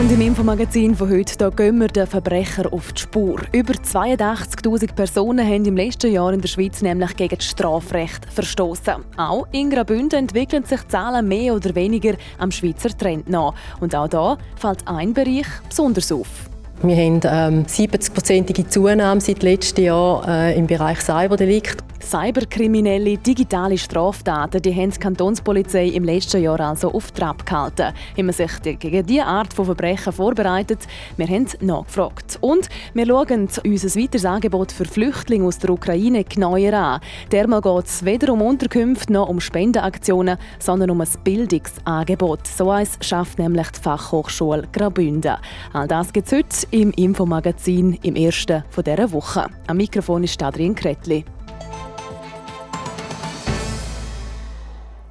[0.00, 3.38] Und im Infomagazin von heute da gehen wir den Verbrecher auf die Spur.
[3.52, 8.94] Über 82.000 Personen haben im letzten Jahr in der Schweiz nämlich gegen das Strafrecht verstoßen.
[9.18, 13.52] Auch in Graubünden entwickeln sich Zahlen mehr oder weniger am Schweizer Trend nach.
[13.80, 16.48] Und auch da fällt ein Bereich besonders auf.
[16.82, 21.76] Wir haben ähm, 70-prozentige Zunahme seit letztem Jahr äh, im Bereich Cyberdelikt.
[22.02, 27.94] Cyberkriminelle, digitale Straftaten, die haben die Kantonspolizei im letzten Jahr also auf Trab gehalten.
[28.16, 30.80] Haben wir sich gegen diese Art von Verbrechen vorbereitet?
[31.16, 32.38] Wir haben nachgefragt.
[32.40, 37.00] Und wir schauen unser weiteres Angebot für Flüchtlinge aus der Ukraine genauer an.
[37.30, 42.46] Dermal geht es weder um Unterkünfte noch um Spendenaktionen, sondern um ein Bildungsangebot.
[42.46, 45.36] So eins schafft nämlich die Fachhochschule Graubünden.
[45.72, 49.46] All das gibt es heute im Infomagazin im ersten dieser Woche.
[49.66, 51.24] Am Mikrofon ist Adrian Kretli.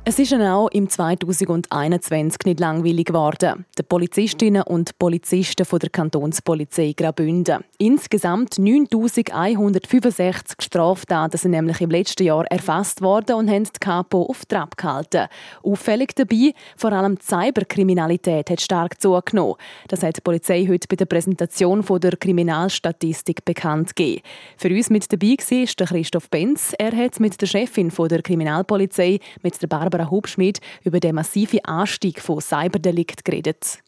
[0.09, 3.65] Es ist auch im 2021 nicht langweilig geworden.
[3.77, 7.63] Die Polizistinnen und Polizisten von der Kantonspolizei Graubünden.
[7.77, 14.47] Insgesamt 9165 Straftaten sind nämlich im letzten Jahr erfasst worden und haben die Kapo auf
[14.47, 15.27] Trab gehalten.
[15.61, 19.57] Auffällig dabei, vor allem die Cyberkriminalität hat stark zugenommen.
[19.89, 24.23] Das hat die Polizei heute bei der Präsentation von der Kriminalstatistik bekannt gegeben.
[24.57, 26.73] Für uns mit dabei war Christoph Benz.
[26.79, 31.15] Er hat mit der Chefin von der Kriminalpolizei, mit der Barbara Barbara Hubschmidt über den
[31.15, 33.79] massiven Anstieg von Cyberdelikt geredet.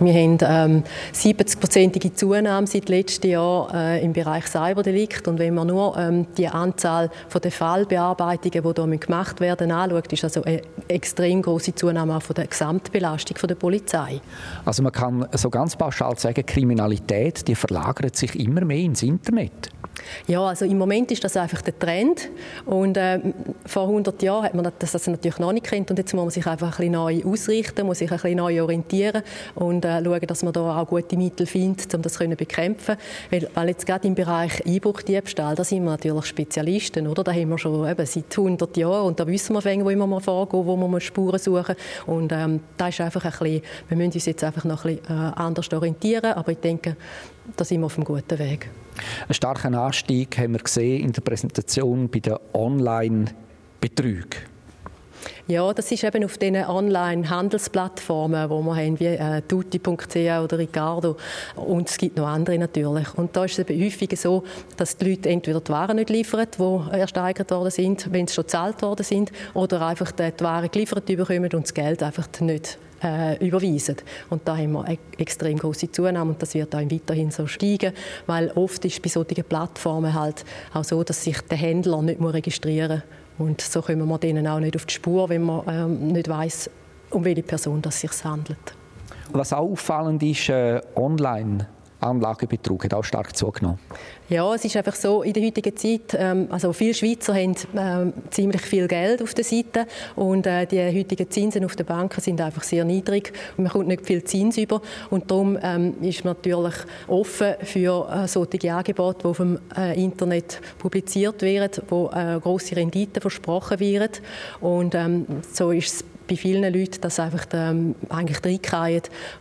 [0.00, 5.28] Wir haben ähm, 70-prozentige Zunahme seit letztem Jahr äh, im Bereich Cyberdelikt.
[5.28, 10.10] Und wenn man nur ähm, die Anzahl von der Fallbearbeitungen, die hier gemacht werden, anschaut,
[10.10, 14.22] ist also eine extrem große Zunahme auch von der Gesamtbelastung von der Polizei.
[14.64, 19.68] Also man kann so ganz pauschal sagen, Kriminalität die verlagert sich immer mehr ins Internet.
[20.26, 22.28] Ja, also im Moment ist das einfach der Trend
[22.64, 23.20] und äh,
[23.66, 26.46] vor 100 Jahren hat man das natürlich noch nicht kennt und jetzt muss man sich
[26.46, 29.22] einfach ein bisschen neu ausrichten, muss sich ein bisschen neu orientieren
[29.54, 32.96] und äh, schauen, dass man da auch gute Mittel findet, um das zu bekämpfen.
[33.30, 37.24] Weil, weil jetzt gerade im Bereich Einbruchdiebstahl, da sind wir natürlich Spezialisten, oder?
[37.24, 40.20] Da haben wir schon eben seit 100 Jahren und da wissen wir, wo immer wir
[40.20, 41.74] vorgehen, wo wir Spuren suchen
[42.06, 45.16] und ähm, da ist einfach ein bisschen, wir müssen uns jetzt einfach noch ein bisschen
[45.16, 46.96] äh, anders orientieren, aber ich denke,
[47.56, 48.70] da sind wir auf einem guten Weg.
[49.22, 54.52] Einen starken Anstieg haben wir gesehen in der Präsentation bei den Online-Betrügen.
[55.46, 61.16] Ja, das ist eben auf den Online-Handelsplattformen, wo wir haben, wie äh, tutti.ch oder Ricardo
[61.56, 63.12] und es gibt noch andere natürlich.
[63.14, 64.44] Und da ist es eben häufig so,
[64.76, 68.44] dass die Leute entweder die Waren nicht liefern, die ersteigert worden sind, wenn sie schon
[68.44, 73.44] gezahlt worden sind, oder einfach die Waren geliefert bekommen und das Geld einfach nicht äh,
[73.44, 73.96] überweisen.
[74.30, 77.92] Und da haben wir eine extrem große Zunahme und das wird auch weiterhin so steigen,
[78.26, 83.02] weil oft ist bei solchen Plattformen halt auch so, dass sich der Händler nicht registrieren
[83.38, 83.46] muss.
[83.46, 86.70] Und so kommen wir denen auch nicht auf die Spur, wenn man ähm, nicht weiß,
[87.10, 88.74] um welche Person es sich handelt.
[89.32, 91.66] Was auch auffallend ist, äh, online
[92.02, 93.78] Anlagebetrug hat auch stark zugenommen.
[94.28, 98.12] Ja, es ist einfach so, in der heutigen Zeit, ähm, also viele Schweizer haben ähm,
[98.30, 99.86] ziemlich viel Geld auf der Seite
[100.16, 103.88] und äh, die heutigen Zinsen auf den Banken sind einfach sehr niedrig und man kommt
[103.88, 104.80] nicht viel Zins über
[105.10, 106.74] und darum ähm, ist man natürlich
[107.08, 112.74] offen für äh, solche Angebote, die auf dem äh, Internet publiziert werden, wo äh, große
[112.76, 114.22] Renditen versprochen werden
[114.60, 118.62] und ähm, so ist es bei vielen Leuten, dass einfach ähm, eigentlich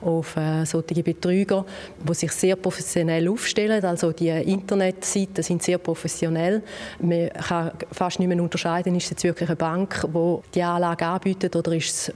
[0.01, 1.65] auf äh, solche Betrüger,
[2.07, 3.83] die sich sehr professionell aufstellen.
[3.83, 6.63] Also die Internetseiten sind sehr professionell.
[6.99, 11.05] Man kann fast nicht mehr unterscheiden, ist es jetzt wirklich eine Bank, die die Anlage
[11.05, 12.09] anbietet oder ist es,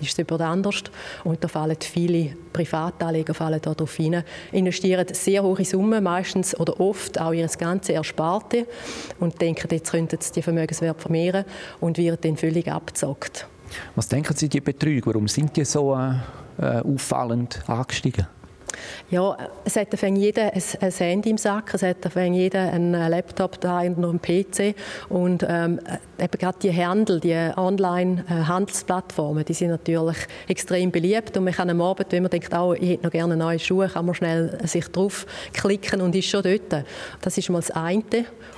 [0.00, 0.82] ist es jemand anders.
[1.24, 7.20] Und da fallen viele Privatanleger fallen darauf hinein, investieren sehr hohe Summen, meistens oder oft
[7.20, 8.66] auch ihr ganzes Ersparte
[9.18, 11.44] und denken, jetzt könnten sie die Vermögenswert vermehren
[11.80, 13.46] und werden dann völlig abgezockt.
[13.94, 16.14] Was denken Sie, die Betrüger, warum sind die so äh,
[16.60, 18.26] äh auffallend angestiegen?
[19.10, 23.80] Ja, es hat jeder ein, ein Handy im Sack, es hat jeder einen Laptop da
[23.80, 24.74] und noch einen PC
[25.08, 25.80] und ähm,
[26.18, 30.16] eben gerade die Handel, die Online-Handelsplattformen, die sind natürlich
[30.48, 33.36] extrem beliebt und man kann am Abend, wenn man denkt, oh, ich hätte noch gerne
[33.36, 36.84] neue Schuhe, kann man schnell sich draufklicken und ist schon dort.
[37.20, 38.04] Das ist mal das eine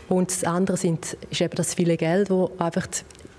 [0.08, 2.87] und das andere sind, ist eben das viele Geld, das einfach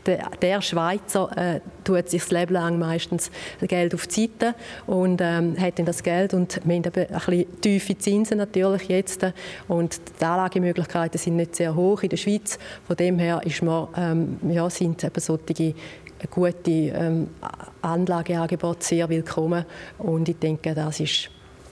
[0.06, 4.56] der, der Schweizer äh, tut sich das Leben lang meistens Geld auf die Seite
[4.86, 9.26] und ähm, hat dann das Geld und wir haben ein bisschen tiefe Zinsen natürlich jetzt
[9.68, 12.58] und die Anlagemöglichkeiten sind nicht sehr hoch in der Schweiz.
[12.86, 15.74] Von dem her ist man, ähm, ja, sind eben solche
[16.30, 17.30] gute ähm,
[17.82, 19.66] Anlageangebot sehr willkommen.
[19.98, 21.30] Und ich denke, das ist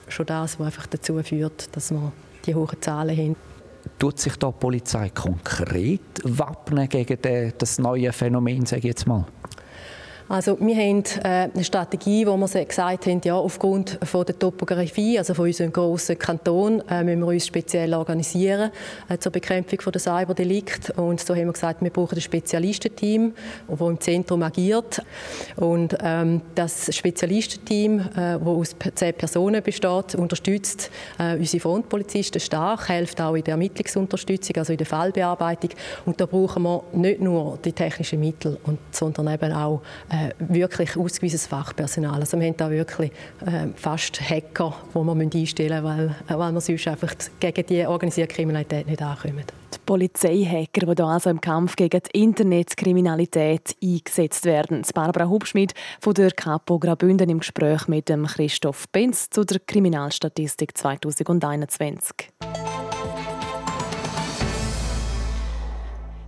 [0.08, 2.12] schon das, was einfach dazu führt, dass wir
[2.46, 3.51] die hohen Zahlen haben.
[3.98, 7.18] Tut sich da die Polizei konkret wappnen gegen
[7.58, 9.26] das neue Phänomen, sage ich jetzt mal?
[10.32, 15.18] Also wir haben äh, eine Strategie, wo wir gesagt haben, ja, aufgrund von der Topografie,
[15.18, 18.72] also von unserem grossen Kanton, äh, müssen wir uns speziell organisieren
[19.10, 20.94] äh, zur Bekämpfung von der Cyberdelikte.
[20.94, 23.34] Und so haben wir gesagt, wir brauchen ein Spezialistenteam,
[23.68, 25.04] das im Zentrum agiert.
[25.58, 32.88] Und ähm, das Spezialistenteam, äh, das aus zehn Personen besteht, unterstützt äh, unsere Frontpolizisten stark,
[32.88, 35.72] hilft auch in der Ermittlungsunterstützung, also in der Fallbearbeitung.
[36.06, 38.58] Und da brauchen wir nicht nur die technischen Mittel,
[38.92, 42.20] sondern eben auch äh, äh, wirklich ausgewiesenes Fachpersonal.
[42.20, 43.12] Also wir haben da wirklich
[43.46, 48.36] äh, fast Hacker, die wir einstellen müssen, weil, weil wir sonst einfach gegen die organisierte
[48.36, 49.44] Kriminalität nicht ankommen.
[49.74, 54.84] Die Polizeihacker, die hier also im Kampf gegen die Internetkriminalität eingesetzt werden.
[54.94, 62.32] Barbara Hubschmidt von der Kapo Graubünden im Gespräch mit Christoph Benz zu der Kriminalstatistik 2021.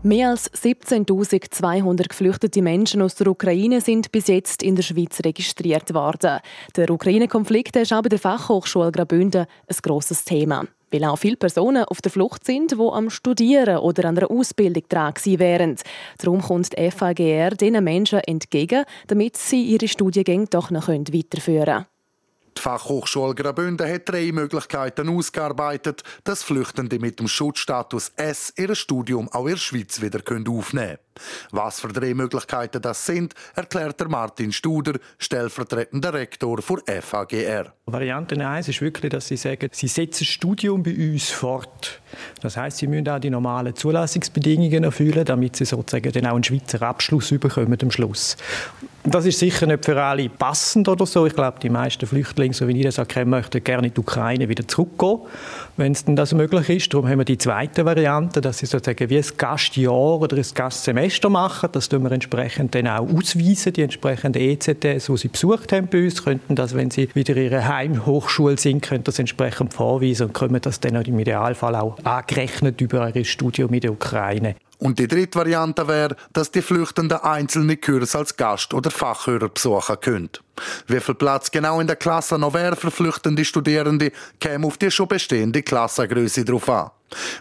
[0.06, 5.94] Mehr als 17.200 geflüchtete Menschen aus der Ukraine sind bis jetzt in der Schweiz registriert
[5.94, 6.42] worden.
[6.76, 10.68] Der Ukraine-Konflikt ist auch bei der Fachhochschule Graubünden ein grosses Thema.
[10.92, 14.84] Weil auch viele Personen auf der Flucht sind, die am Studieren oder an einer Ausbildung
[14.90, 15.78] dran wären.
[16.18, 21.93] Darum kommt die FAGR diesen Menschen entgegen, damit sie ihre Studiengänge doch noch weiterführen können.
[22.58, 29.30] Die Fachhochschule Graubünden hat drei Möglichkeiten ausgearbeitet, dass Flüchtende mit dem Schutzstatus S ihr Studium
[29.30, 30.98] auch in der Schweiz wieder aufnehmen können.
[31.52, 37.74] Was für drei Möglichkeiten das sind, erklärt Martin Studer, stellvertretender Rektor der FAGR.
[37.86, 42.02] Variante 1 ist wirklich, dass Sie sagen, Sie setzen das Studium bei uns fort.
[42.42, 46.44] Das heißt, Sie müssen auch die normalen Zulassungsbedingungen erfüllen, damit Sie sozusagen dann auch einen
[46.44, 48.38] Schweizer Abschluss bekommen am Schluss.
[49.04, 51.25] Das ist sicher nicht für alle passend oder so.
[51.25, 54.00] Ich glaube, die meisten Flüchtlinge, so wie ich das auch kenne, möchten gerne in die
[54.00, 55.19] Ukraine wieder zurückgehen,
[55.78, 56.94] wenn es denn das möglich ist.
[56.94, 61.30] Darum haben wir die zweite Variante, dass sie sozusagen wie ein Gastjahr oder ein Gastsemester
[61.30, 61.70] machen.
[61.72, 63.74] Das tun wir entsprechend dann auch ausweisen.
[63.74, 67.52] Die entsprechenden ECTS, die sie besucht haben bei uns, könnten das, wenn sie wieder in
[67.52, 72.80] ihrer Heimhochschule sind, können das entsprechend vorweisen und können das dann im Idealfall auch angerechnet
[72.81, 74.56] über ihr Studium in der Ukraine.
[74.83, 79.97] Und die dritte Variante wäre, dass die Flüchtenden einzelne Kurse als Gast- oder Fachhörer besuchen
[80.01, 80.30] können.
[80.88, 84.91] Wie viel Platz genau in der Klasse noch wäre für flüchtende Studierende, käme auf die
[84.91, 86.91] schon bestehende Klassengröße drauf an.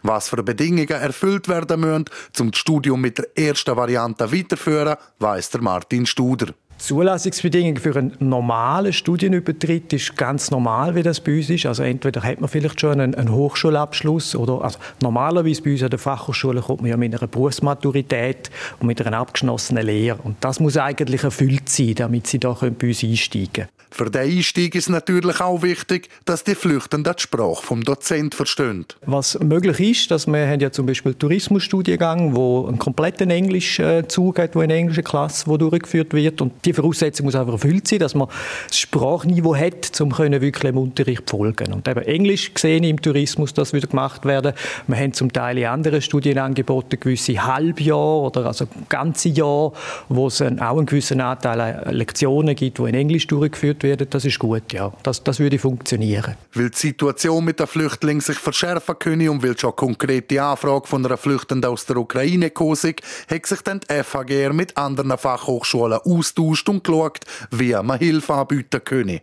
[0.04, 2.04] Was für Bedingungen erfüllt werden müssen,
[2.38, 6.54] um das Studium mit der ersten Variante weiterzuführen, weiss der Martin Studer.
[6.82, 11.64] Zulassungsbedingungen für einen normalen Studienübertritt ist ganz normal, wie das bei uns ist.
[11.64, 15.90] Also entweder hat man vielleicht schon einen, einen Hochschulabschluss oder also normalerweise bei uns an
[15.90, 18.50] der Fachhochschule kommt man ja mit einer Berufsmaturität
[18.80, 20.18] und mit einer abgeschlossenen Lehre.
[20.24, 23.81] Und das muss eigentlich erfüllt sein, damit sie da bei uns einsteigen können.
[23.92, 28.86] Für den Einstieg ist natürlich auch wichtig, dass die Flüchtenden die Sprache vom Dozent verstehen.
[29.04, 34.56] Was möglich ist, dass wir haben ja zum Beispiel Tourismusstudiengang, wo einen kompletten Englischzug hat,
[34.56, 38.14] wo eine englische Klasse wo durchgeführt wird und die Voraussetzung muss einfach erfüllt sein, dass
[38.14, 38.28] man
[38.66, 41.74] das Sprachniveau hat, um wirklich im Unterricht folgen.
[41.74, 44.54] Und eben Englisch gesehen im Tourismus, das würde gemacht werden.
[44.86, 49.72] Wir haben zum Teil in anderen Studienangeboten gewisse Halbjahr oder also ganze Jahr,
[50.08, 54.24] wo es auch einen gewissen Anteil an Lektionen gibt, die in Englisch durchgeführt werden, das
[54.24, 54.92] ist gut, ja.
[55.02, 56.36] Das, das würde funktionieren.
[56.54, 61.04] Weil die Situation mit den Flüchtlingen sich verschärfen könne und weil schon konkrete Anfrage von
[61.04, 66.68] einer Flüchtenden aus der Ukraine gekommen hat sich dann die FHGR mit anderen Fachhochschulen austauscht
[66.68, 69.22] und geschaut, wie man Hilfe anbieten könne.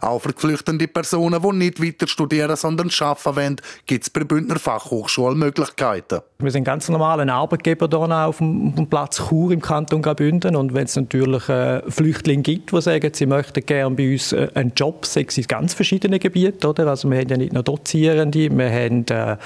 [0.00, 4.58] Auch für geflüchtende Personen, die nicht weiter studieren, sondern arbeiten wollen, gibt es bei Bündner
[4.58, 6.20] Fachhochschule Möglichkeiten.
[6.44, 10.56] Wir sind ganz normalen Arbeitgeber hier auf dem Platz Chur im Kanton Graubünden.
[10.56, 14.48] Und wenn es natürlich äh, Flüchtlinge gibt, die sagen, sie möchten gerne bei uns äh,
[14.54, 16.66] einen Job, sei es in ganz verschiedenen Gebieten.
[16.66, 16.86] Oder?
[16.86, 19.36] Also wir haben ja nicht nur Dozierende, wir haben äh,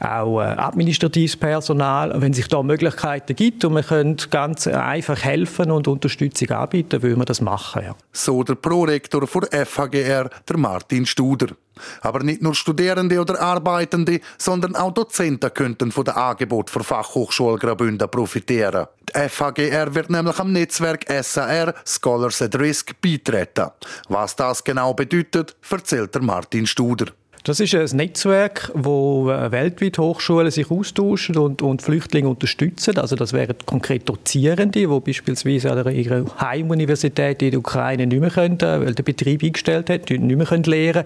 [0.00, 2.12] auch äh, administratives Personal.
[2.20, 7.16] Wenn sich da Möglichkeiten gibt und wir können ganz einfach helfen und Unterstützung anbieten, wollen
[7.16, 7.82] wir das machen.
[7.82, 7.94] Ja.
[8.12, 11.46] So der Prorektor der FHGR, der Martin Studer.
[12.00, 17.58] Aber nicht nur Studierende oder Arbeitende, sondern auch Dozenten könnten von dem Angebot der Fachhochschule
[17.58, 18.86] Graubünden profitieren.
[19.08, 23.70] Die FHGR wird nämlich am Netzwerk SAR Scholars at Risk beitreten.
[24.08, 27.06] Was das genau bedeutet, erzählt der Martin Studer.
[27.44, 32.96] Das ist ein Netzwerk, wo äh, weltweit Hochschulen sich austauschen und, und Flüchtlinge unterstützen.
[32.98, 38.30] Also das wären konkret Dozierende, die beispielsweise an ihrer Heimuniversität in der Ukraine nicht mehr
[38.30, 41.02] können, weil der Betrieb eingestellt hat, nicht mehr können lehren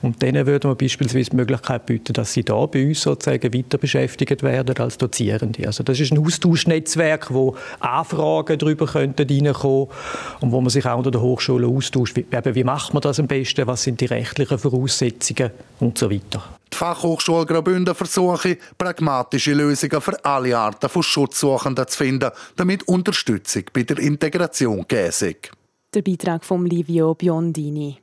[0.00, 3.76] Und denen würde man beispielsweise die Möglichkeit bieten, dass sie da bei uns sozusagen weiter
[3.76, 5.66] beschäftigt werden als Dozierende.
[5.66, 9.88] Also das ist ein Austauschnetzwerk, wo Anfragen darüber könnten reinkommen
[10.40, 12.16] und wo man sich auch unter den Hochschulen austauscht.
[12.16, 13.66] Wie, wie macht man das am besten?
[13.66, 15.50] Was sind die rechtlichen Voraussetzungen?
[15.80, 16.42] Und so weiter.
[16.72, 23.62] Die Fachhochschule Graubünden versuche, pragmatische Lösungen für alle Arten von Schutzsuchenden zu finden, damit Unterstützung
[23.72, 25.36] bei der Integration gäbe.
[25.94, 27.98] Der Beitrag von Livio Biondini.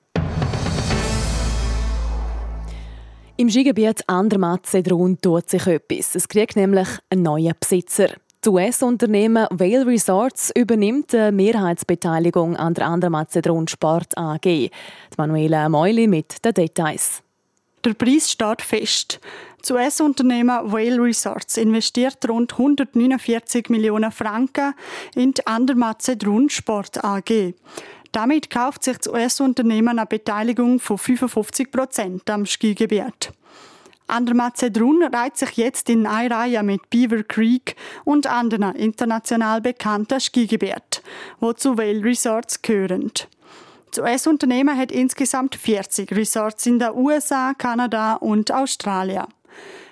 [3.36, 6.16] Im Skigebiet Andermatt-Sedrun tut sich etwas.
[6.16, 8.10] Es kriegt nämlich einen neuen Besitzer.
[8.40, 14.44] Das US-Unternehmen Vail Resorts übernimmt die Mehrheitsbeteiligung an der Andermatt-Sedrun Sport AG.
[14.44, 14.70] Die
[15.18, 17.24] Manuela Meuli mit den Details.
[17.84, 19.20] Der Preis steht fest.
[19.60, 24.76] Das US-Unternehmen Whale Resorts investiert rund 149 Millionen Franken
[25.16, 27.54] in die Andermatt-Sedrun Sport AG.
[28.12, 33.32] Damit kauft sich das US-Unternehmen eine Beteiligung von 55 Prozent am Skigebiet.
[34.06, 41.02] Andermatt-Sedrun reiht sich jetzt in eine Reihe mit Beaver Creek und anderen international bekannten Skigebieten,
[41.42, 43.12] die zu Whale Resorts gehören.
[43.92, 49.26] Das US-Unternehmen hat insgesamt 40 Resorts in den USA, Kanada und Australien.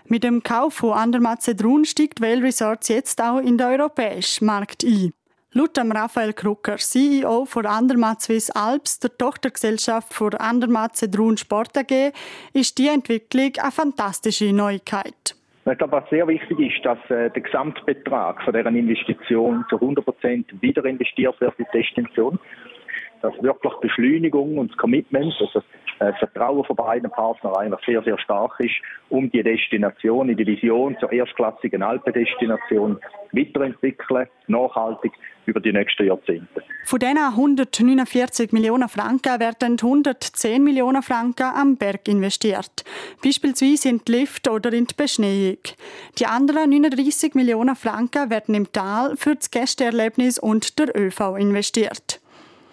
[0.08, 5.12] Mit dem Kauf von Andermatt-Sedrun steigt Well Resorts jetzt auch in den europäischen Markt ein.
[5.52, 12.14] Laut Raphael Krucker, CEO von Andermatt Swiss Alps, der Tochtergesellschaft von Andermatt Sedrun Sport AG,
[12.54, 15.36] ist die Entwicklung eine fantastische Neuigkeit.
[15.70, 20.06] Ich glaube, was sehr wichtig ist, dass äh, der Gesamtbetrag von deren Investition zu 100
[20.62, 22.40] wieder investiert wird in die Destination
[23.22, 25.62] dass wirklich Beschleunigung und das Commitment, also
[26.00, 28.76] das Vertrauen von beiden Partnern eigentlich sehr, sehr stark ist,
[29.10, 32.98] um die Destination, in die Vision zur erstklassigen Alpendestination
[33.32, 35.12] weiterentwickeln, nachhaltig
[35.46, 36.64] über die nächsten Jahrzehnte.
[36.86, 42.84] Von diesen 149 Millionen Franken werden 110 Millionen Franken am Berg investiert,
[43.24, 45.58] beispielsweise in die Lift oder in die Beschneiung.
[46.18, 52.09] Die anderen 39 Millionen Franken werden im Tal für das Gästeerlebnis und der ÖV investiert.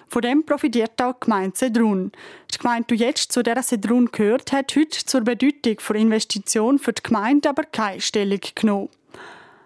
[0.08, 2.12] Von dem profitiert auch die Gemeinde Sedrun.
[2.52, 6.92] Die Gemeinde, die jetzt zu dieser Sedrun gehört, hat heute zur Bedeutung der Investition für
[6.92, 8.88] die Gemeinde aber keine Stellung genommen.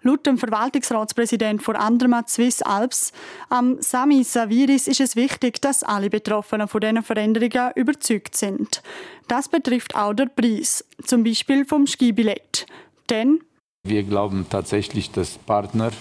[0.03, 3.11] Laut dem Verwaltungsratspräsident von Andermatt Swiss Alps,
[3.49, 8.81] am Sami Saviris, ist es wichtig, dass alle Betroffenen von diesen Veränderungen überzeugt sind.
[9.27, 12.65] Das betrifft auch den Preis, zum Beispiel vom Skibillett.
[13.11, 13.41] Denn
[13.83, 15.91] wir glauben tatsächlich, dass Partner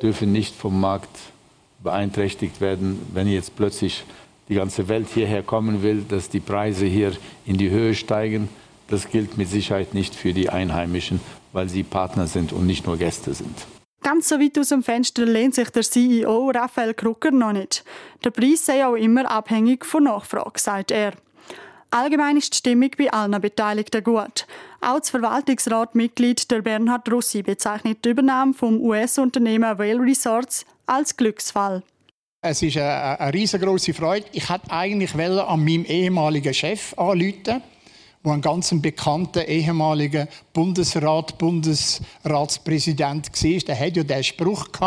[0.00, 1.33] dürfen nicht vom Markt
[1.84, 4.04] beeinträchtigt werden, wenn jetzt plötzlich
[4.48, 7.12] die ganze Welt hierher kommen will, dass die Preise hier
[7.46, 8.48] in die Höhe steigen.
[8.88, 11.20] Das gilt mit Sicherheit nicht für die Einheimischen,
[11.52, 13.54] weil sie Partner sind und nicht nur Gäste sind.
[14.02, 17.84] Ganz so weit aus dem Fenster lehnt sich der CEO Raphael Krucker noch nicht.
[18.22, 21.12] Der Preis sei auch immer abhängig von Nachfrage, sagt er.
[21.90, 24.46] Allgemein ist die Stimmung bei allen Beteiligten gut.
[24.80, 31.82] Auch das Verwaltungsratmitglied der Bernhard Russi bezeichnet die Übernahme vom US-Unternehmen Whale Resorts als Glücksfall.
[32.40, 34.26] Es ist eine, eine riesengroße Freude.
[34.32, 37.62] Ich hätte eigentlich an meinem ehemaligen Chef anrufen
[38.26, 43.60] wo ein ganz bekannter ehemaliger Bundesrat, Bundesratspräsident war.
[43.60, 44.68] Der hat ja diesen Spruch.
[44.72, 44.80] Ich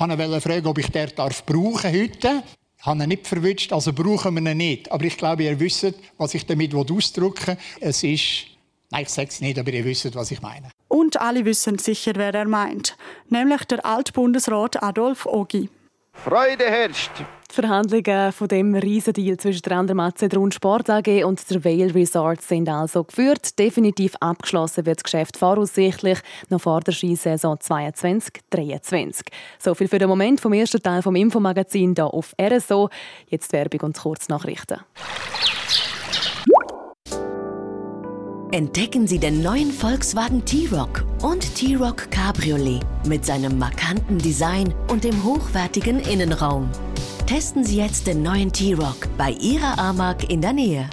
[0.00, 2.42] wollte fragen, ob ich den darf brauchen heute.
[2.78, 4.90] Ich habe ihn nicht verwünscht, also brauchen wir ihn nicht.
[4.90, 7.88] Aber ich glaube, ihr wisst, was ich damit ausdrücken will.
[7.88, 8.46] Es ist
[8.90, 10.70] Nein, ich sage es nicht, aber ihr wisst, was ich meine.
[10.88, 12.96] Und alle wissen sicher, wer er meint.
[13.28, 15.68] Nämlich der Altbundesrat Adolf Ogi.
[16.24, 17.12] Freude herrscht.
[17.50, 22.48] Die Verhandlungen von dem Riesendeal zwischen der Andermatt Zedrun Sport AG und der Vale Resorts
[22.48, 23.58] sind also geführt.
[23.58, 26.18] Definitiv abgeschlossen wird das Geschäft voraussichtlich
[26.50, 29.28] noch vor der Skisaison 2022-2023.
[29.58, 32.90] So viel für den Moment vom ersten Teil vom Infomagazin hier auf RSO.
[33.28, 34.80] Jetzt Werbung und Kurznachrichten.
[38.50, 45.22] Entdecken Sie den neuen Volkswagen T-Rock und T-Rock Cabriolet mit seinem markanten Design und dem
[45.22, 46.70] hochwertigen Innenraum.
[47.26, 50.88] Testen Sie jetzt den neuen T-Rock bei Ihrer Amag in der Nähe.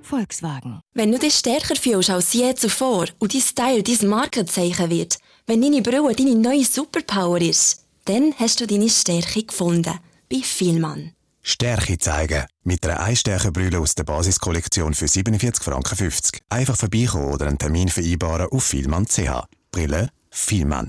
[0.00, 0.80] Volkswagen.
[0.94, 5.60] Wenn du dich stärker fühlst als je zuvor und dein Style dein Markenzeichen wird, wenn
[5.60, 9.98] deine Brille deine neue Superpower ist, dann hast du deine Stärke gefunden.
[10.30, 11.13] Bei Vielmann.
[11.46, 12.46] Stärke zeigen.
[12.62, 16.40] Mit einer Einstärkebrille aus der Basiskollektion für 47,50 Franken.
[16.48, 19.44] Einfach vorbeikommen oder einen Termin vereinbaren auf Vielmann.ch.
[19.70, 20.88] Brille Vielmann.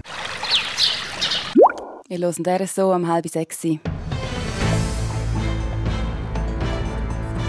[2.08, 3.64] Wir hören der so um halb sechs.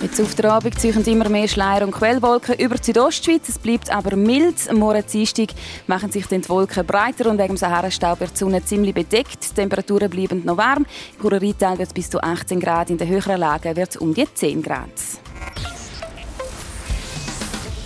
[0.00, 3.48] Jetzt auf der Abend ziehen immer mehr Schleier und Quellwolken über die Südostschweiz.
[3.48, 4.54] Es bleibt aber mild.
[4.70, 5.48] Am Morgen Dienstag
[5.88, 9.50] machen sich die Wolken breiter und wegen dem Sahara-Staub wird die Sonne ziemlich bedeckt.
[9.50, 10.86] Die Temperaturen bleiben noch warm.
[11.14, 14.14] Im Kurerital wird es bis zu 18 Grad, in den höheren Lagen wird es um
[14.14, 14.88] die 10 Grad.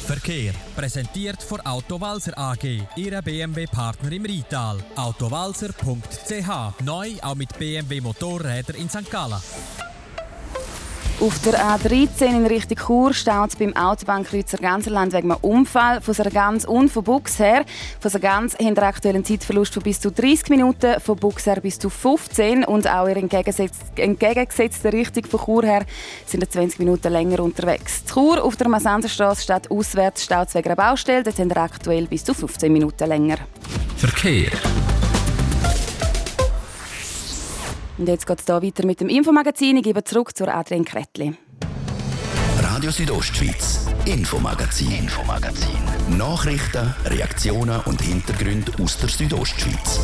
[0.07, 0.53] Verkehr.
[0.77, 4.85] Präsentiert von Autowalzer AG, Ihre BMW-Partner im Rital.
[4.97, 6.83] Autowalzer.ch.
[6.85, 9.11] Neu auch mit BMW Motorräder in St.
[9.11, 9.41] Gallen.
[11.23, 16.01] Auf der A13 in Richtung Chur staut es beim Autobahnkreuzer Ganserland wegen einem Unfall.
[16.01, 17.65] Von Sargans und von Bux her.
[18.01, 21.61] Von Sargans haben wir aktuell einen Zeitverlust von bis zu 30 Minuten, von Bux her
[21.61, 23.31] bis zu 15 und auch in
[23.97, 25.85] entgegengesetzter Richtung von Chur her
[26.27, 28.03] sind 20 Minuten länger unterwegs.
[28.03, 31.23] Die Chur auf der Massenderstraße steht auswärts staut es wegen einer Baustelle.
[31.23, 33.37] Dort sind wir aktuell bis zu 15 Minuten länger.
[33.97, 34.51] Verkehr.
[37.99, 39.77] Und jetzt geht es hier weiter mit dem Infomagazin.
[39.77, 41.35] Ich gebe zurück zur Adrian Kretli.
[42.61, 46.17] Radio Südostschweiz, Infomagazin, Infomagazin.
[46.17, 50.01] Nachrichten, Reaktionen und Hintergründe aus der Südostschweiz.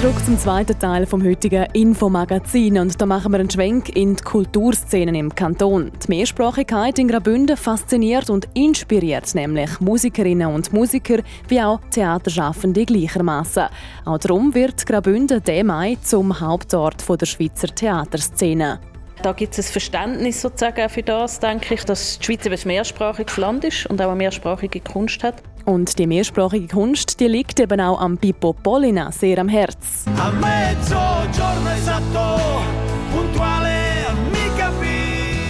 [0.00, 4.22] Zurück zum zweiten Teil vom heutigen Infomagazin und da machen wir einen Schwenk in die
[4.22, 5.92] Kulturszenen im Kanton.
[6.02, 13.66] Die Mehrsprachigkeit in Graubünden fasziniert und inspiriert nämlich Musikerinnen und Musiker wie auch Theaterschaffende gleichermaßen.
[14.06, 18.80] Auch darum wird Graubünden der Mai zum Hauptort der Schweizer Theaterszene.
[19.22, 23.36] Da gibt es ein Verständnis sozusagen für das, denke ich, dass die Schweiz ein mehrsprachiges
[23.36, 25.42] Land ist und auch eine mehrsprachige Kunst hat.
[25.64, 30.04] Und die mehrsprachige Kunst, die liegt eben auch am Pippo Polina sehr am Herz.
[30.16, 32.40] A mezzogiorno esatto,
[33.14, 33.70] puntuale,
[34.32, 35.00] mi capi.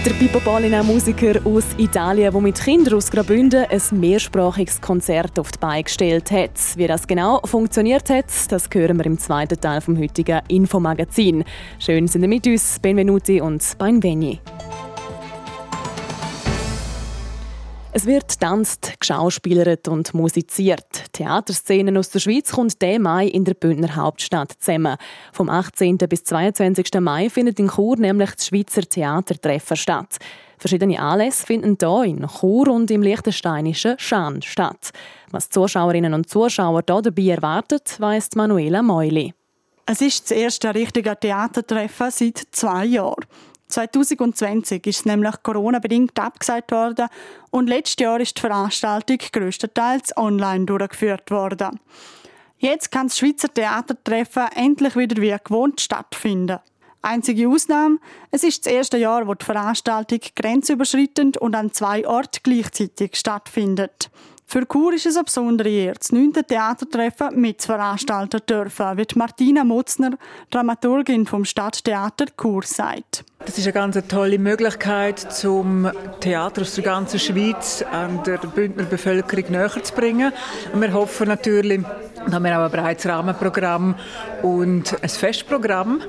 [0.05, 5.51] Der Pippo Polina, Musiker aus Italien, der mit Kindern aus Graubünden ein mehrsprachiges Konzert auf
[5.51, 6.59] die Beine gestellt hat.
[6.75, 11.43] Wie das genau funktioniert hat, das hören wir im zweiten Teil vom heutigen Infomagazin.
[11.79, 14.39] Schön sind ihr mit uns, Benvenuti und Benveni.
[17.93, 21.11] Es wird getanzt, geschauspielert und musiziert.
[21.11, 24.95] Theaterszenen aus der Schweiz kommt der Mai in der Bündner Hauptstadt zusammen.
[25.33, 25.97] Vom 18.
[25.97, 27.01] bis 22.
[27.01, 30.19] Mai findet in Chur nämlich das Schweizer Theatertreffen statt.
[30.57, 34.91] Verschiedene Anlässe finden hier in Chur und im liechtensteinischen Schaan statt.
[35.31, 39.33] Was die Zuschauerinnen und Zuschauer hier dabei erwartet, weiss Manuela Meuli.
[39.85, 43.25] Es ist das erste richtige Theatertreffen seit zwei Jahren.
[43.71, 47.07] 2020 ist nämlich Corona-bedingt abgesagt worden
[47.49, 51.79] und letztes Jahr ist die Veranstaltung größtenteils online durchgeführt worden.
[52.57, 56.59] Jetzt kann das Schweizer Theatertreffen endlich wieder wie gewohnt stattfinden.
[57.01, 57.97] Einzige Ausnahme,
[58.29, 64.11] es ist das erste Jahr, wo die Veranstaltung grenzüberschreitend und an zwei Orten gleichzeitig stattfindet.
[64.51, 66.33] Für Chur ist es eine besondere Ehre, das 9.
[66.45, 70.17] Theatertreffen mitzuveranstalten dürfen, wie Martina Mutzner,
[70.49, 73.23] Dramaturgin vom Stadttheater Chur, sagt.
[73.45, 78.83] Das ist eine ganz tolle Möglichkeit, zum Theater aus der ganzen Schweiz an der Bündner
[78.83, 80.33] Bevölkerung näher zu bringen.
[80.73, 81.81] Und wir hoffen natürlich,
[82.29, 83.95] dass wir auch ein breites Rahmenprogramm
[84.41, 86.01] und ein Festprogramm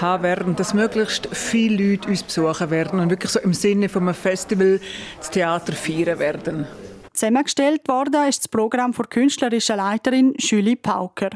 [0.00, 4.04] haben werden, dass möglichst viele Leute uns besuchen werden und wirklich so im Sinne von
[4.04, 4.80] einem Festival
[5.18, 6.66] das Theater feiern werden.
[7.12, 11.30] Zusammengestellt worden ist das Programm der künstlerischen Leiterin Julie Pauker.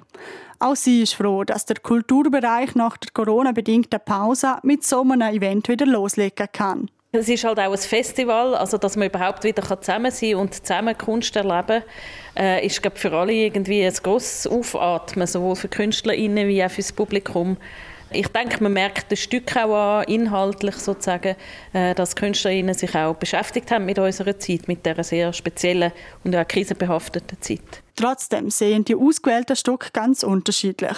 [0.60, 5.68] Auch sie ist froh, dass der Kulturbereich nach der Corona-bedingten Pause mit so einem Event
[5.68, 6.88] wieder loslegen kann.
[7.12, 10.54] Es ist halt auch ein Festival, also dass man überhaupt wieder zusammen sein kann und
[10.54, 11.84] zusammen Kunst erleben
[12.36, 16.82] äh, ist glaube für alle irgendwie ein grosses Aufatmen, sowohl für KünstlerInnen wie auch für
[16.82, 17.56] das Publikum.
[18.14, 21.34] Ich denke, man merkt das Stück auch an, inhaltlich sozusagen,
[21.72, 25.90] äh, dass KünstlerInnen sich auch beschäftigt haben mit unserer Zeit, mit dieser sehr speziellen
[26.22, 27.82] und auch krisenbehafteten Zeit.
[27.96, 30.96] Trotzdem sehen die ausgewählten Stücke ganz unterschiedlich.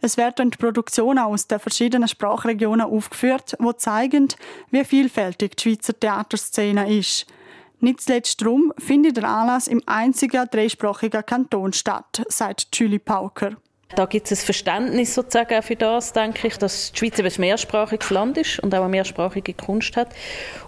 [0.00, 4.28] Es werden die Produktionen aus den verschiedenen Sprachregionen aufgeführt, die zeigen,
[4.70, 7.26] wie vielfältig die Schweizer Theaterszene ist.
[7.80, 13.56] Nicht zuletzt darum findet der Anlass im einzigen dreisprachigen Kanton statt, sagt Julie Pauker.
[13.94, 18.10] Da gibt es ein Verständnis sozusagen für das, denke ich, dass die Schweiz ein mehrsprachiges
[18.10, 20.08] Land ist und auch eine mehrsprachige Kunst hat.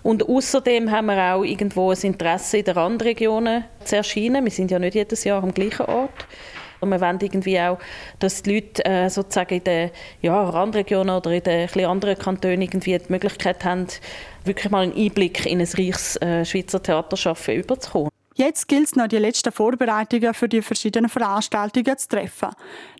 [0.03, 4.45] Und außerdem haben wir auch irgendwo ein Interesse, in den Randregionen zu erscheinen.
[4.45, 6.27] Wir sind ja nicht jedes Jahr am gleichen Ort.
[6.81, 7.79] Und wir wollen irgendwie auch,
[8.19, 12.61] dass die Leute äh, sozusagen in den ja, Randregionen oder in den ein anderen Kantonen
[12.61, 13.87] irgendwie die Möglichkeit haben,
[14.45, 18.11] wirklich mal einen Einblick in ein reiches äh, Schweizer Theaterschaffen überzukommen.
[18.35, 22.51] Jetzt gilt es noch, die letzten Vorbereitungen für die verschiedenen Veranstaltungen zu treffen.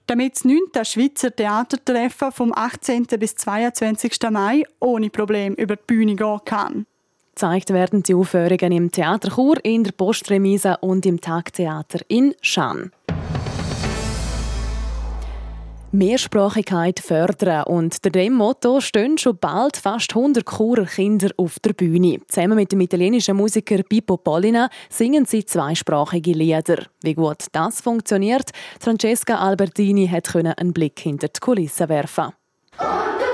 [0.07, 0.85] Damit das 9.
[0.85, 3.07] Schweizer Theatertreffen vom 18.
[3.19, 4.31] bis 22.
[4.31, 6.87] Mai ohne Problem über die Bühne gehen kann.
[7.35, 12.93] Gezeigt werden die Aufführungen im Theater Chur, in der Postremise und im Tagtheater in Schaan.
[15.95, 17.65] Mehrsprachigkeit fördern.
[17.65, 22.21] Und unter dem Motto stehen schon bald fast 100 Churer Kinder auf der Bühne.
[22.27, 26.87] Zusammen mit dem italienischen Musiker Pippo Pollina singen sie zweisprachige Lieder.
[27.03, 32.33] Wie gut das funktioniert, Francesca Albertini hat einen Blick hinter die Kulissen werfen.
[32.79, 33.34] So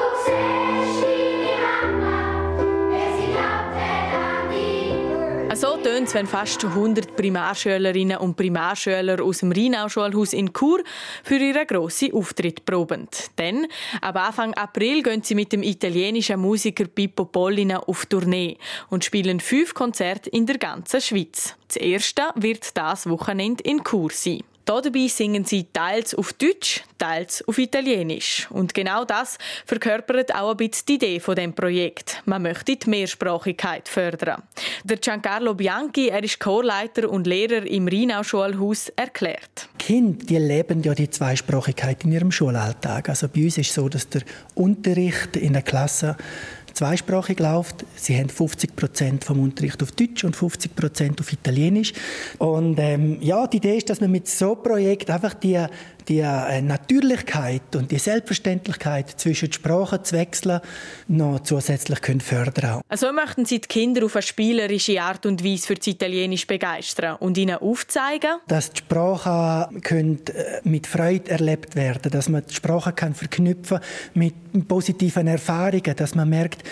[5.82, 10.82] tönt es, wenn fast 100 Primarschülerinnen und Primarschüler aus dem Rheinau-Schulhaus in Chur
[11.22, 13.08] für ihren grossen Auftritt proben.
[13.38, 13.66] Denn
[14.00, 18.58] ab Anfang April gehen sie mit dem italienischen Musiker Pippo Pollina auf Tournee
[18.90, 21.56] und spielen fünf Konzerte in der ganzen Schweiz.
[21.68, 24.42] Das erste wird das Wochenende in Chur sein.
[24.64, 28.46] Dabei singen sie teils auf Deutsch, teils auf Italienisch.
[28.50, 32.22] Und genau das verkörpert auch ein bisschen die Idee von dem Projekt.
[32.24, 34.42] Man möchte die Mehrsprachigkeit fördern.
[34.84, 39.68] Der Giancarlo Bianchi, er ist Chorleiter und Lehrer im Rheinau-Schulhaus, erklärt.
[39.78, 43.08] Kinder, die leben ja die Zweisprachigkeit in ihrem Schulalltag.
[43.08, 44.22] Also bei uns ist es so, dass der
[44.54, 46.16] Unterricht in der Klasse
[46.80, 47.84] zweisprachig läuft.
[47.94, 51.92] Sie haben 50 Prozent vom Unterricht auf Deutsch und 50 Prozent auf Italienisch.
[52.38, 55.62] Und ähm, ja, die Idee ist, dass man mit so einem Projekt einfach die
[56.08, 60.60] die äh, Natürlichkeit und die Selbstverständlichkeit zwischen Sprachen zu wechseln
[61.08, 65.66] noch zusätzlich können fördern Also möchten Sie die Kinder auf eine spielerische Art und Weise
[65.66, 71.76] für das Italienisch begeistern und ihnen aufzeigen, dass die Sprachen können äh, mit Freude erlebt
[71.76, 73.80] werden, dass man die Sprache kann verknüpfen
[74.14, 74.34] mit
[74.68, 76.64] positiven Erfahrungen, dass man merkt,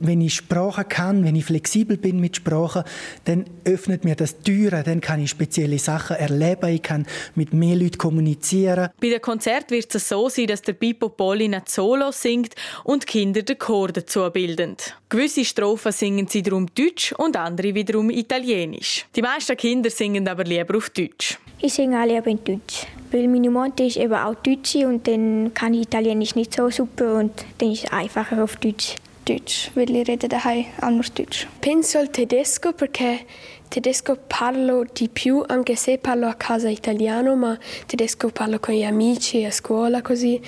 [0.00, 2.84] wenn ich Sprache kann, wenn ich flexibel bin mit Sprache,
[3.24, 7.76] dann öffnet mir das Türen, dann kann ich spezielle Sachen erleben, ich kann mit mehr
[7.76, 8.90] Leuten kommunizieren musizieren.
[9.00, 12.54] Bei dem Konzert wird es so sein, dass der Pippo Polina Solo singt
[12.84, 14.76] und die Kinder den Chor dazu bilden.
[15.08, 19.06] Gewisse Strophen singen sie darum Deutsch und andere wiederum Italienisch.
[19.14, 21.38] Die meisten Kinder singen aber lieber auf Deutsch.
[21.60, 25.52] Ich singe auch lieber in Deutsch, weil meine Mutter ist eben auch Deutsche und dann
[25.54, 28.96] kann ich Italienisch nicht so super und dann ist es einfacher auf Deutsch.
[29.24, 31.46] Deutsch, weil ich rede daheim auch nur Deutsch.
[31.62, 33.20] Penso al tedesco perché
[33.68, 38.84] tedesco parlo di più, anche se parlo a casa italiano, ma tedesco parlo con gli
[38.84, 40.40] amici a scuola così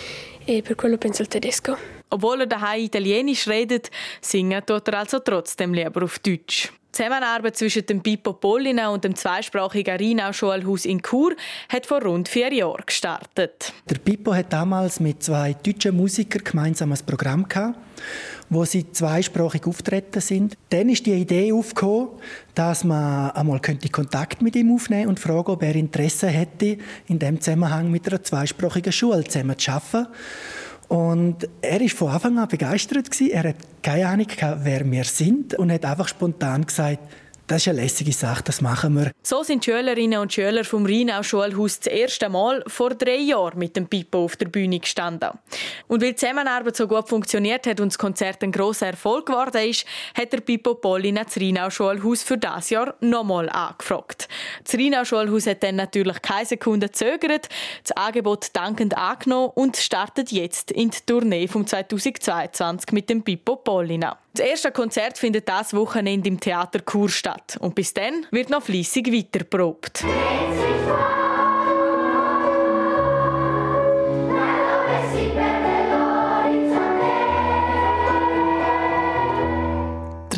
[0.45, 1.77] e per quello penso al tedesco.
[2.09, 6.73] Obwohl er daheim Italienisch redet, singen tut er also trotzdem lieber auf Deutsch.
[6.97, 11.35] Die Zusammenarbeit zwischen dem Pippo Pollina und dem zweisprachigen Rheinau-Schulhaus in Chur
[11.69, 13.75] hat vor rund vier Jahren gestartet.
[13.91, 17.79] Der Pippo hat damals mit zwei deutschen Musikern gemeinsam ein Programm gehabt,
[18.49, 20.57] wo sie zweisprachig auftreten sind.
[20.71, 22.09] Dann ist die Idee aufgekommen,
[22.55, 27.41] dass man einmal Kontakt mit ihm aufnehmen und fragen, ob er Interesse hätte, in dem
[27.41, 30.07] Zusammenhang mit einer zweisprachigen Schule zusammen zu arbeiten.
[30.89, 33.33] Und er ist von Anfang an begeistert gewesen.
[33.33, 37.01] Er hat keine Ahnung gehabt, wer wir sind und hat einfach spontan gesagt,
[37.47, 39.13] Das ist eine lässige Sache, das machen wir.
[39.23, 43.57] So sind die Schülerinnen und Schüler vom Rheinau Schulhaus das erste Mal vor drei Jahren
[43.57, 45.31] mit dem Pippo auf der Bühne gestanden.
[45.87, 49.71] Und weil die Zusammenarbeit so gut funktioniert hat und das Konzert ein grosser Erfolg geworden
[49.71, 49.87] ist,
[50.19, 54.27] hat der Pippo Pollina das Rheinau Schulhaus für das Jahr nochmal angefragt.
[54.65, 57.49] Das Rheinau Schulhaus hat dann natürlich keine Sekunde gezögert,
[57.85, 63.55] das Angebot dankend angenommen und startet jetzt in die Tournee vom 2022 mit dem Pippo
[63.55, 64.19] Pollina.
[64.37, 67.57] Das erste Konzert findet das Wochenende im Theater Chur statt.
[67.59, 70.05] Und bis dann wird noch fließig weiterprobt.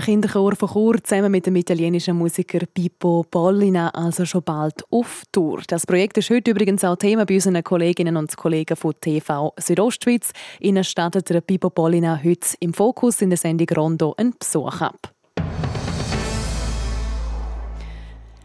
[0.09, 5.61] Kinderchor von Chur zusammen mit dem italienischen Musiker Pippo Pollina also schon bald auf Tour.
[5.66, 10.31] Das Projekt ist heute übrigens auch Thema bei unseren Kolleginnen und Kollegen von TV Südostschweiz.
[10.61, 15.12] Ihnen startet der Pippo Pollina heute im Fokus in der Sendung Rondo einen Besuch ab.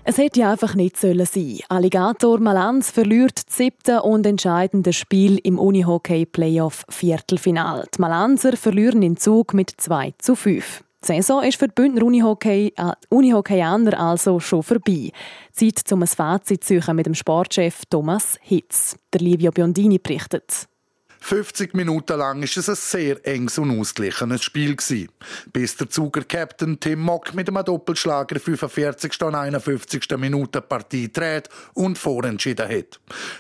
[0.03, 1.59] Es hätte ja einfach nicht sollen sein.
[1.69, 7.85] Alligator Malanz verliert das siebte und entscheidende Spiel im Unihockey Playoff Viertelfinal.
[7.95, 10.83] Die Malanzer verlieren den Zug mit 2 zu 5.
[11.03, 15.11] Die Saison ist für die Bündner Unihockey, äh, Unihockeyaner also schon vorbei.
[15.51, 18.95] Zeit, um ein Fazit zu suchen mit dem Sportchef Thomas Hitz.
[19.11, 20.69] Der Livio Biondini berichtet.
[21.25, 24.75] 50 Minuten lang war es ein sehr enges und ausgeglichenes Spiel
[25.53, 29.23] bis der Zuger Captain Tim Mock mit einem Doppelschlager 45.
[29.23, 30.05] und 51.
[30.17, 32.99] Minute Partie dreht und vorentschieden hat.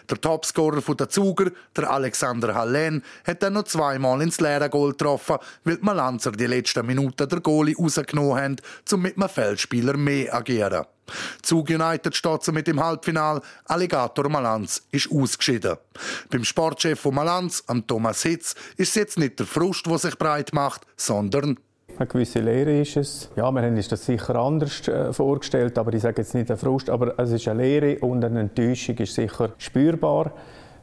[0.09, 5.35] Der Topscorer der Zuger, der Alexander Hallen, hat dann noch zweimal ins leere Goal getroffen,
[5.65, 8.55] weil die Malanzer die letzten Minuten der Goalie rausgenommen haben,
[8.93, 10.85] um mit einem Feldspieler mehr agieren.
[11.41, 13.41] Zug United steht mit dem Halbfinal.
[13.65, 15.77] Alligator Malanz ist ausgeschieden.
[16.29, 20.17] Beim Sportchef von Malanz, am Thomas Hitz, ist es jetzt nicht der Frust, der sich
[20.17, 21.57] breit macht, sondern
[21.95, 23.29] eine gewisse Lehre ist es.
[23.35, 26.57] Ja, wir haben uns das sicher anders äh, vorgestellt, aber ich sage jetzt nicht ein
[26.57, 30.31] Frust, aber es ist eine Lehre und eine Enttäuschung ist sicher spürbar.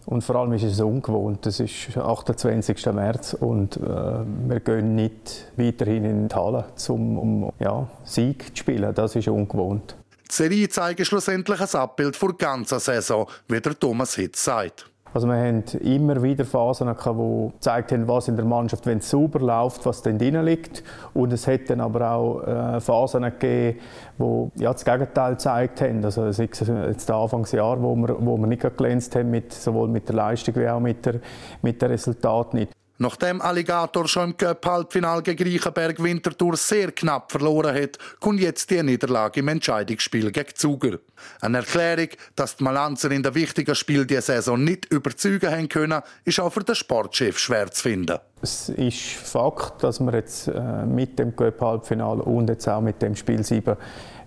[0.07, 1.47] Und vor allem ist es ungewohnt.
[1.47, 2.87] Es ist 28.
[2.93, 8.57] März und äh, wir gehen nicht weiterhin in die Halle, um, um ja, Sieg zu
[8.57, 8.95] spielen.
[8.95, 9.97] Das ist ungewohnt.
[10.31, 14.87] Die Serie zeigt schlussendlich ein Abbild der ganzen Saison, wie der Thomas Hitz sagt.
[15.13, 19.11] Also wir haben immer wieder Phasen, die gezeigt haben, was in der Mannschaft, wenn es
[19.11, 20.85] sauber läuft, was dann drin liegt.
[21.15, 23.81] Und es hat dann aber auch äh, Phasen gegeben,
[24.21, 26.05] die ja, das Gegenteil gezeigt haben.
[26.05, 30.09] Also sei es jetzt Anfangsjahr, wo wir, wo wir nicht glänzt haben, mit, sowohl mit
[30.09, 31.17] der Leistung wie auch mit der,
[31.61, 32.73] mit den Resultaten nicht.
[33.03, 38.83] Nachdem Alligator schon im Cup-Halbfinal gegen Reichenberg Winterthur sehr knapp verloren hat, kommt jetzt die
[38.83, 40.99] Niederlage im Entscheidungsspiel gegen Zuger.
[41.41, 46.03] Eine Erklärung, dass die Malanzer in den wichtigen Spiel dieser Saison nicht überzeugen haben können,
[46.27, 48.19] ist auch für den Sportchef schwer zu finden.
[48.43, 53.17] Es ist Fakt, dass wir jetzt äh, mit dem Cup-Halbfinal und jetzt auch mit dem
[53.17, 53.79] Spiel 7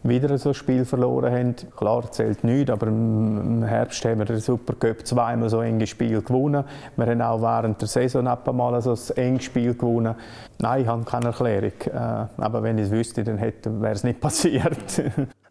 [0.04, 1.56] wieder so ein Spiel verloren haben.
[1.76, 6.64] Klar, zählt nichts, aber im Herbst haben wir den Supercup zweimal so enge Spiel gewonnen.
[6.96, 10.16] Wir haben auch während der Saison mal so ein enges Spiel gewonnen.
[10.60, 11.72] Nein, ich habe keine Erklärung.
[11.86, 15.02] Äh, aber wenn ich es wüsste, dann wäre es nicht passiert.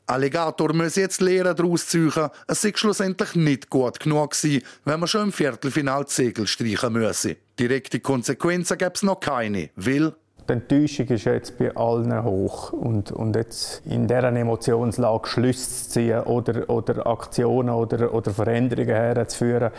[0.06, 2.12] Alligator muss jetzt Lehren daraus ziehen.
[2.46, 6.92] Es sei schlussendlich nicht gut genug gewesen, wenn man schon im Viertelfinal die Segel streichen
[6.92, 7.36] müsse.
[7.58, 10.12] Direkte Konsequenzen gäbe es noch keine, weil
[10.52, 12.72] die Enttäuschung ist jetzt bei allen hoch.
[12.72, 18.94] Und, und jetzt in dieser Emotionslage Schlüsse zu ziehen oder, oder Aktionen oder, oder Veränderungen
[18.94, 19.70] herzuführen,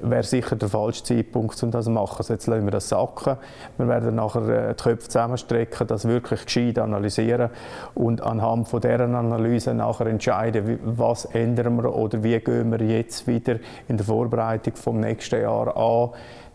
[0.00, 2.16] wäre sicher der falsche Zeitpunkt, um das zu machen.
[2.18, 3.36] Also jetzt lassen wir das sacken.
[3.76, 7.50] Wir werden nachher äh, die Köpfe zusammenstrecken, das wirklich gescheit analysieren
[7.94, 13.26] und anhand von dieser Analyse nachher entscheiden, was ändern wir oder wie gehen wir jetzt
[13.26, 13.56] wieder
[13.88, 16.10] in der Vorbereitung vom nächsten Jahr an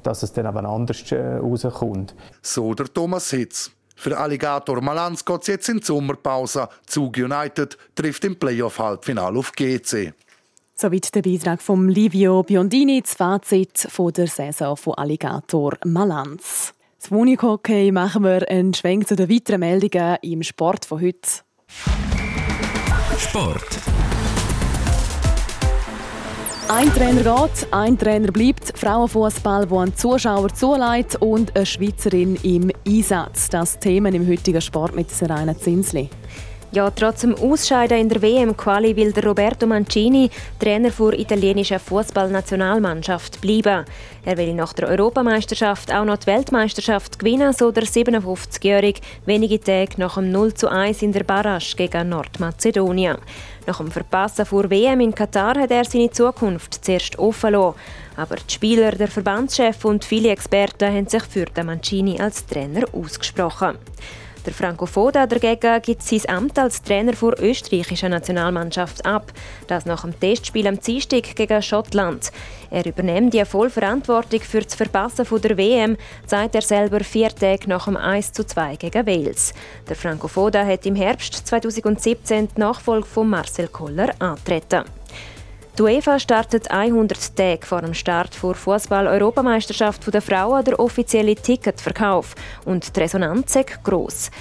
[0.06, 2.16] dass es dann aber anders äh, rauskommt.
[2.42, 3.72] So der Thomas Hitz.
[3.96, 6.68] Für Alligator Malanz geht es jetzt in die Sommerpause.
[6.86, 10.14] Zug United trifft im Playoff-Halbfinale auf GC.
[10.76, 16.74] Soweit der Beitrag von Livio Biondini, das Fazit von der Saison von Alligator Malanz.
[17.00, 21.30] Das Unihockey machen wir einen Schwenk zu den weiteren Meldungen im Sport von heute.
[23.18, 23.80] Sport.
[26.68, 28.78] Ein Trainer geht, ein Trainer bleibt.
[28.78, 33.50] Frauenfußball, wo ein Zuschauer zuleitet und eine Schweizerin im Einsatz.
[33.50, 36.10] Das Thema im heutigen Sport mit Serena Zinsli.
[36.76, 43.86] Ja, trotz dem Ausscheiden in der WM-Quali will Roberto Mancini, Trainer der italienischen Fußballnationalmannschaft, bleiben.
[44.26, 49.94] Er will nach der Europameisterschaft auch noch die Weltmeisterschaft gewinnen, so der 57-Jährige wenige Tage
[49.96, 53.20] nach dem 0 zu 1 in der Barrage gegen Nordmazedonien.
[53.66, 57.76] Nach dem Verpassen vor WM in Katar hat er seine Zukunft zuerst offen lassen.
[58.18, 62.84] Aber die Spieler, der Verbandschef und viele Experten haben sich für den Mancini als Trainer
[62.92, 63.78] ausgesprochen.
[64.46, 69.32] Der Franco Foda dagegen gibt sein Amt als Trainer der österreichischen Nationalmannschaft ab.
[69.66, 72.32] Das nach dem Testspiel am Dienstag gegen Schottland.
[72.70, 77.86] Er übernimmt die Vollverantwortung für das Verpassen der WM, sagt er selber vier Tage nach
[77.86, 79.54] dem 1:2 gegen Wales.
[79.90, 84.84] Der Franco Foda hat im Herbst 2017 die Nachfolge von Marcel Koller antreten.
[85.78, 92.34] Die UEFA startet 100 Tage vor dem Start der Fußball-Europameisterschaft der Frauen der offizielle Ticketverkauf
[92.64, 94.32] und die Resonanz ist gross.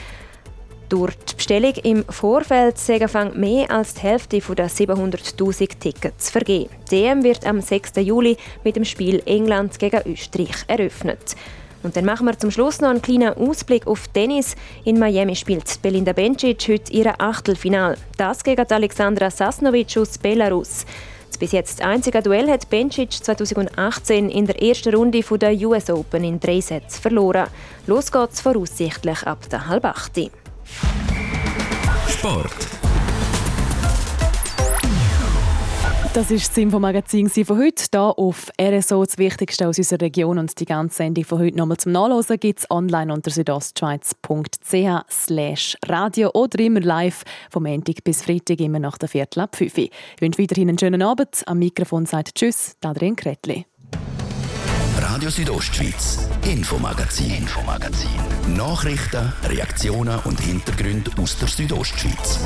[0.89, 6.71] Durch die Bestellung im Vorfeld sind mehr als die Hälfte der 700.000 Tickets vergeben.
[6.93, 7.95] Die EM wird am 6.
[7.97, 11.35] Juli mit dem Spiel England gegen Österreich eröffnet.
[11.83, 14.55] Und dann machen wir zum Schluss noch einen kleinen Ausblick auf Tennis.
[14.85, 17.97] In Miami spielt Belinda Bencic heute ihr Achtelfinal.
[18.17, 20.87] Das gegen Alexandra Sasnovic aus Belarus.
[21.35, 26.23] Das bis jetzt einzige Duell hat Bencic 2018 in der ersten Runde der US Open
[26.23, 27.49] in drei Sätzen verloren.
[27.89, 29.85] Los geht's voraussichtlich ab der halb.
[32.07, 32.84] Sport.
[36.15, 37.87] Das ist das Infomagazin von heute.
[37.91, 41.77] Hier auf RSO das Wichtigste aus unserer Region und die ganze Sendung von heute nochmal
[41.77, 48.61] zum Nachlesen gibt es online unter südostschweiz.ch radio oder immer live vom Montag bis Freitag
[48.61, 51.43] immer nach der Viertel ab 5 Ich wünsche weiterhin einen schönen Abend.
[51.47, 53.67] Am Mikrofon sagt Tschüss, Adrian Kretli.
[54.99, 58.09] Radio Südostschweiz, Infomagazin, Infomagazin.
[58.57, 62.39] Nachrichten, Reaktionen und Hintergründe aus der Südostschweiz.